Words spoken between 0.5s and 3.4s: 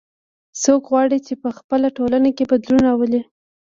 څوک غواړي چې په خپله ټولنه کې بدلون راولي